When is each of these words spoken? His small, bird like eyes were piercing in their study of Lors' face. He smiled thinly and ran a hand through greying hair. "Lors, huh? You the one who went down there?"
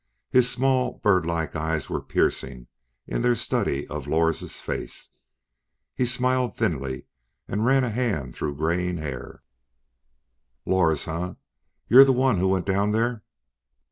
His 0.31 0.49
small, 0.49 0.93
bird 1.03 1.27
like 1.27 1.55
eyes 1.55 1.87
were 1.87 2.01
piercing 2.01 2.65
in 3.05 3.21
their 3.21 3.35
study 3.35 3.87
of 3.87 4.07
Lors' 4.07 4.59
face. 4.59 5.11
He 5.93 6.07
smiled 6.07 6.57
thinly 6.57 7.05
and 7.47 7.67
ran 7.67 7.83
a 7.83 7.91
hand 7.91 8.35
through 8.35 8.55
greying 8.55 8.97
hair. 8.97 9.43
"Lors, 10.65 11.05
huh? 11.05 11.35
You 11.87 12.03
the 12.03 12.13
one 12.13 12.39
who 12.39 12.47
went 12.47 12.65
down 12.65 12.89
there?" 12.93 13.21